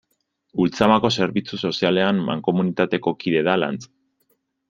Ultzamako 0.63 1.11
Zerbitzu 1.17 1.59
Sozialen 1.67 2.23
Mankomunitateko 2.31 3.15
kide 3.25 3.47
da 3.49 3.57
Lantz. 3.65 3.81